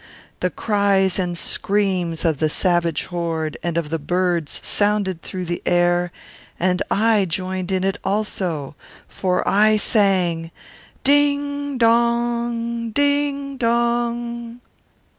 [0.39, 5.61] The cries and screams of the savage horde and of the birds sounded through the
[5.63, 6.11] air,
[6.59, 8.73] and I joined in it also;
[9.07, 10.49] for I sang
[11.03, 12.89] 'Ding dong!
[12.89, 14.61] ding dong!'